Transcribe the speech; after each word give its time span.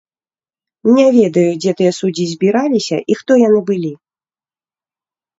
Не 0.93 1.03
ведаю, 1.17 1.51
дзе 1.65 1.71
тыя 1.81 1.91
суддзі 1.97 2.25
збіраліся 2.31 2.97
і 3.15 3.19
хто 3.19 3.37
яны 3.41 3.59
былі. 3.69 3.93